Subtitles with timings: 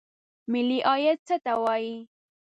[0.51, 1.95] ملي عاید څه ته وایي؟